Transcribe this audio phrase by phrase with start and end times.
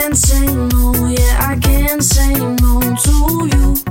[0.00, 3.89] can't say no, yeah, I can't say no to you.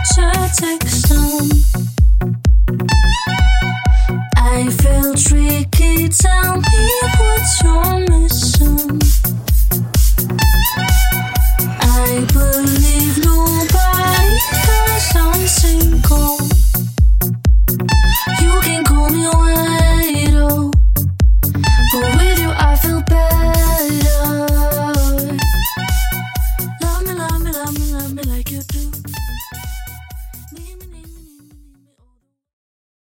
[0.00, 1.09] culture text.